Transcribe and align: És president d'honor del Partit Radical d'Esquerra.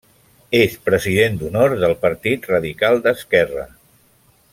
És 0.59 0.77
president 0.87 1.35
d'honor 1.41 1.75
del 1.83 1.93
Partit 2.07 2.49
Radical 2.53 2.97
d'Esquerra. 3.05 3.67